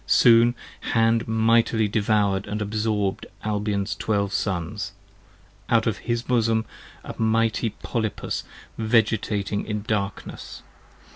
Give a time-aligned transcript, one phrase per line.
[0.07, 0.55] Soon
[0.95, 4.93] Hand mightily devour'd & absorb'd Albion's Twelve Sons.
[5.69, 6.65] 40 Out from his bosom
[7.03, 8.41] a mighty Polypus,
[8.79, 10.63] vegetating in darkness.